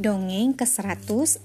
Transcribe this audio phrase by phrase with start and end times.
[0.00, 1.44] Dongeng ke-165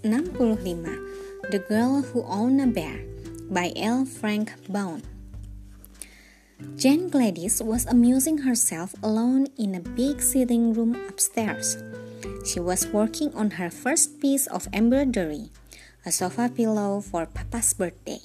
[1.51, 3.03] The Girl Who Owned a Bear
[3.51, 4.07] by L.
[4.07, 5.03] Frank Baum
[6.79, 11.83] Jane Gladys was amusing herself alone in a big sitting room upstairs.
[12.47, 15.51] She was working on her first piece of embroidery,
[16.07, 18.23] a sofa pillow for Papa's birthday.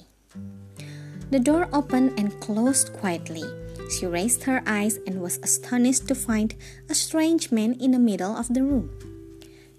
[1.27, 3.43] The door opened and closed quietly.
[3.91, 6.55] She raised her eyes and was astonished to find
[6.87, 9.10] a strange man in the middle of the room.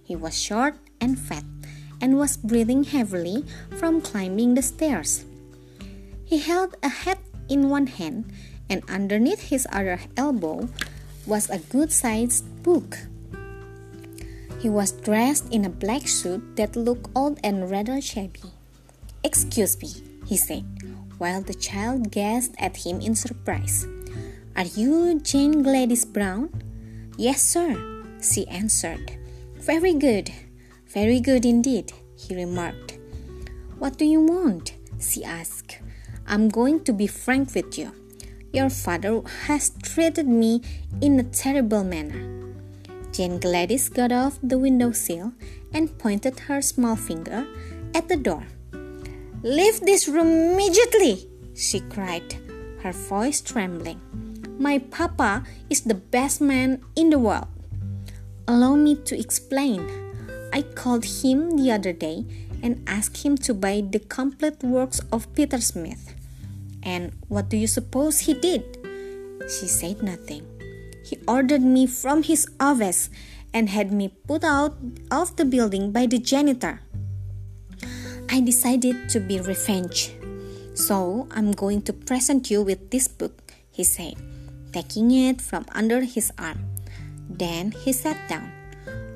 [0.03, 1.45] He was short and fat
[2.01, 3.45] and was breathing heavily
[3.79, 5.25] from climbing the stairs.
[6.25, 8.33] He held a hat in one hand,
[8.69, 10.69] and underneath his other elbow
[11.27, 12.99] was a good sized book.
[14.59, 18.51] He was dressed in a black suit that looked old and rather shabby.
[19.23, 19.91] Excuse me,
[20.27, 20.65] he said,
[21.19, 23.87] while the child gazed at him in surprise.
[24.57, 26.51] Are you Jane Gladys Brown?
[27.17, 27.79] Yes, sir,
[28.21, 29.19] she answered.
[29.63, 30.33] Very good,
[30.89, 32.99] very good indeed, he remarked.
[33.79, 34.75] What do you want?
[34.99, 35.79] she asked.
[36.27, 37.93] I'm going to be frank with you.
[38.53, 40.63] Your father has treated me
[41.01, 42.27] in a terrible manner.
[43.13, 45.33] Jane Gladys got off the window sill
[45.73, 47.47] and pointed her small finger
[47.95, 48.43] at the door.
[49.45, 52.35] Leave this room immediately, she cried,
[52.83, 54.01] her voice trembling.
[54.59, 57.52] My papa is the best man in the world.
[58.49, 59.87] Allow me to explain.
[60.53, 62.25] I called him the other day
[62.63, 66.15] and asked him to buy the complete works of Peter Smith.
[66.83, 68.79] And what do you suppose he did?
[69.49, 70.47] She said nothing.
[71.05, 73.11] He ordered me from his office
[73.53, 74.77] and had me put out
[75.11, 76.81] of the building by the janitor.
[78.31, 80.15] I decided to be revenge.
[80.75, 84.15] So I'm going to present you with this book, he said
[84.73, 86.72] taking it from under his arm.
[87.29, 88.53] Then he sat down,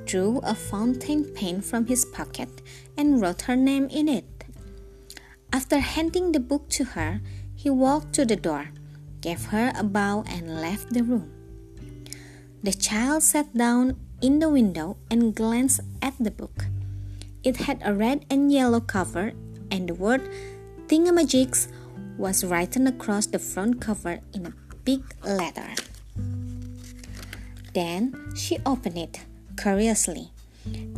[0.05, 2.49] drew a fountain pen from his pocket,
[2.97, 4.45] and wrote her name in it.
[5.53, 7.21] After handing the book to her,
[7.55, 8.71] he walked to the door,
[9.21, 11.31] gave her a bow, and left the room.
[12.63, 16.67] The child sat down in the window and glanced at the book.
[17.45, 19.33] It had a red and yellow cover,
[19.71, 20.29] and the word
[20.89, 21.69] Thingamajigs
[22.19, 25.75] was written across the front cover in a big letter.
[27.77, 29.21] Then she opened it
[29.61, 30.31] curiously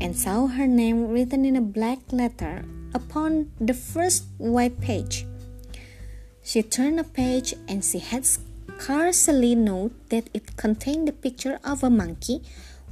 [0.00, 5.26] and saw her name written in a black letter upon the first white page.
[6.40, 11.82] She turned a page and she had scarcely noted that it contained the picture of
[11.82, 12.42] a monkey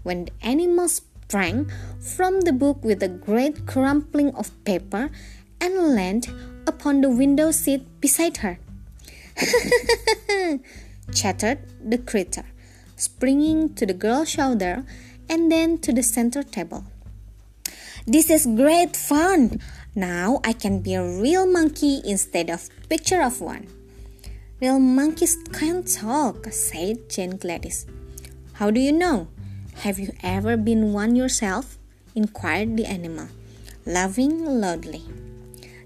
[0.03, 1.70] when the animal sprang
[2.00, 5.10] from the book with a great crumpling of paper
[5.60, 6.34] and landed
[6.66, 8.58] upon the window seat beside her.
[11.14, 11.58] chattered
[11.88, 12.47] the creature,
[12.97, 14.84] springing to the girl's shoulder
[15.29, 16.84] and then to the center table.
[18.07, 19.61] This is great fun!
[19.95, 23.67] Now I can be a real monkey instead of picture of one.
[24.61, 27.87] Real monkeys can't talk, said Jane Gladys.
[28.55, 29.28] How do you know?
[29.84, 31.78] Have you ever been one yourself?
[32.15, 33.28] inquired the animal,
[33.84, 35.03] laughing loudly.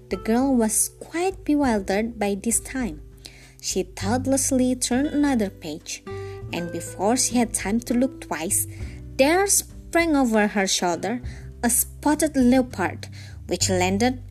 [0.09, 3.01] The girl was quite bewildered by this time.
[3.61, 6.03] She thoughtlessly turned another page,
[6.53, 8.67] and before she had time to look twice,
[9.17, 11.21] there sprang over her shoulder
[11.63, 13.07] a spotted leopard,
[13.47, 14.21] which landed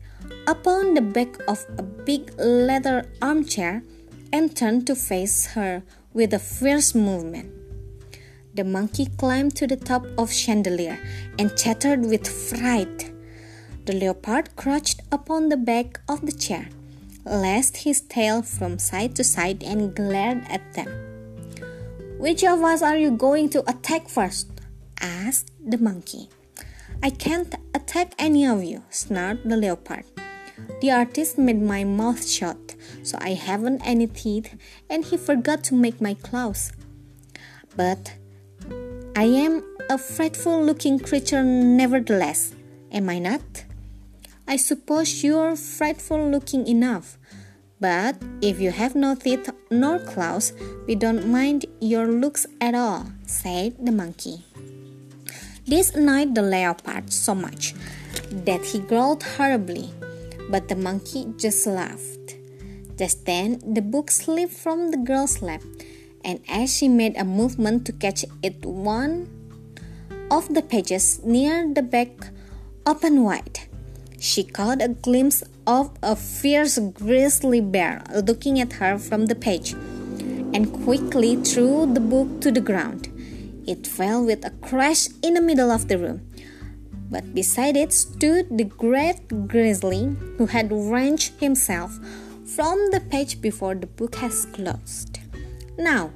[0.47, 3.83] upon the back of a big leather armchair
[4.33, 5.83] and turned to face her
[6.13, 7.51] with a fierce movement.
[8.53, 10.99] The monkey climbed to the top of the chandelier
[11.39, 13.11] and chattered with fright.
[13.85, 16.67] The leopard crouched upon the back of the chair
[17.25, 21.10] lashed his tail from side to side and glared at them.
[22.21, 24.47] Which of us are you going to attack first?
[25.01, 26.29] asked the monkey.
[27.01, 30.05] I can't attack any of you, snarled the leopard.
[30.81, 34.53] The artist made my mouth shut, so I haven't any teeth,
[34.87, 36.71] and he forgot to make my claws.
[37.75, 38.13] But
[39.15, 42.53] I am a frightful looking creature nevertheless,
[42.91, 43.65] am I not?
[44.47, 47.17] I suppose you're frightful looking enough.
[47.81, 50.53] But if you have no teeth nor claws,
[50.85, 54.45] we don't mind your looks at all, said the monkey.
[55.65, 57.73] This annoyed the leopard so much
[58.45, 59.89] that he growled horribly,
[60.51, 62.37] but the monkey just laughed.
[62.97, 65.65] Just then, the book slipped from the girl's lap,
[66.23, 69.25] and as she made a movement to catch it, one
[70.29, 72.29] of the pages near the back
[72.85, 73.70] opened wide.
[74.21, 79.73] She caught a glimpse of a fierce grizzly bear looking at her from the page
[80.53, 83.09] and quickly threw the book to the ground.
[83.65, 86.21] It fell with a crash in the middle of the room.
[87.09, 91.97] But beside it stood the great grizzly who had wrenched himself
[92.45, 95.17] from the page before the book has closed.
[95.79, 96.11] Now,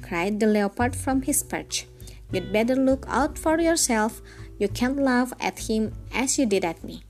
[0.00, 1.86] cried the leopard from his perch,
[2.32, 4.22] you'd better look out for yourself.
[4.58, 7.02] You can't laugh at him as you did at me.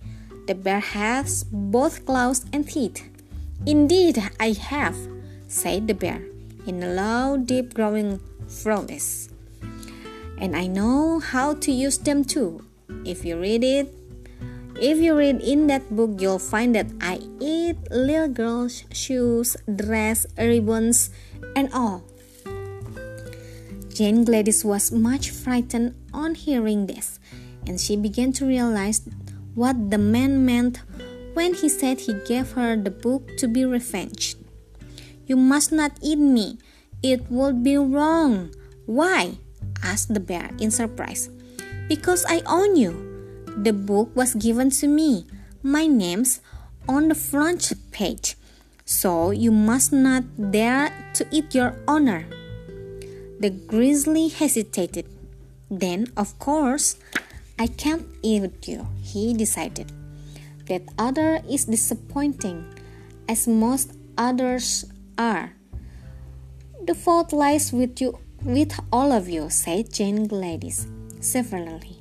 [0.51, 3.07] The bear has both claws and teeth.
[3.71, 4.99] Indeed, I have,
[5.47, 6.27] said the bear
[6.67, 8.19] in a low, deep growling
[8.51, 9.31] voice.
[10.43, 12.67] And I know how to use them too.
[13.07, 13.95] If you read it,
[14.75, 20.27] if you read in that book, you'll find that I eat little girls' shoes, dress,
[20.35, 21.15] ribbons,
[21.55, 22.03] and all.
[23.95, 27.21] Jane Gladys was much frightened on hearing this,
[27.69, 29.07] and she began to realize
[29.61, 30.81] what the man meant
[31.37, 34.41] when he said he gave her the book to be revenged.
[35.29, 36.57] You must not eat me.
[37.05, 38.57] It would be wrong.
[38.87, 39.37] Why?
[39.85, 41.29] asked the bear in surprise.
[41.93, 42.97] Because I own you.
[43.61, 45.29] The book was given to me.
[45.63, 46.41] My name's
[46.89, 48.41] on the front page.
[48.87, 50.89] So you must not dare
[51.21, 52.25] to eat your honor.
[53.39, 55.05] The grizzly hesitated.
[55.71, 56.97] Then, of course,
[57.61, 59.93] I can't eat you, he decided.
[60.65, 62.65] That other is disappointing,
[63.29, 64.87] as most others
[65.19, 65.53] are.
[66.87, 70.87] The fault lies with you with all of you, said Jane Gladys
[71.21, 72.01] severely.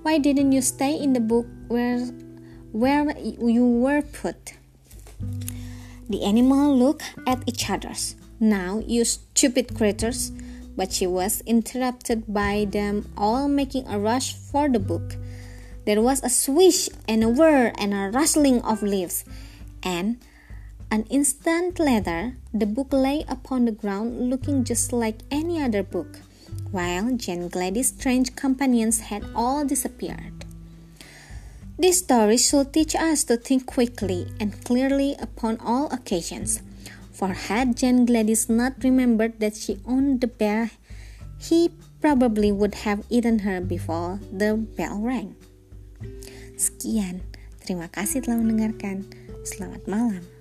[0.00, 2.00] Why didn't you stay in the book where
[2.72, 4.56] where you were put?
[6.08, 7.92] The animals looked at each other.
[8.40, 10.32] Now, you stupid creatures,
[10.80, 15.20] but she was interrupted by them all making a rush for the book.
[15.84, 19.28] There was a swish and a whir and a rustling of leaves,
[19.82, 20.16] and
[20.90, 26.24] an instant later the book lay upon the ground looking just like any other book,
[26.72, 30.48] while Jane Gladys' strange companions had all disappeared.
[31.76, 36.64] This story should teach us to think quickly and clearly upon all occasions.
[37.20, 40.72] For had Jane Gladys not remembered that she owned the bear,
[41.36, 41.68] he
[42.00, 45.36] probably would have eaten her before the bell rang.
[46.56, 47.20] Sekian,
[47.60, 49.04] terima kasih telah mendengarkan.
[49.44, 50.39] Selamat malam.